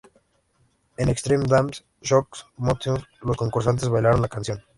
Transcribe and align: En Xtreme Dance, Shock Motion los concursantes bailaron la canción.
En 1.03 1.11
Xtreme 1.13 1.45
Dance, 1.47 1.83
Shock 2.01 2.35
Motion 2.57 3.05
los 3.21 3.37
concursantes 3.37 3.87
bailaron 3.87 4.23
la 4.23 4.29
canción. 4.29 4.63